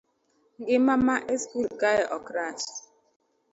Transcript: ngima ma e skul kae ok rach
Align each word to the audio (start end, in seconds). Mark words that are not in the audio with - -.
ngima 0.59 0.93
ma 1.05 1.15
e 1.33 1.35
skul 1.41 1.67
kae 1.81 2.01
ok 2.17 2.25
rach 2.35 2.65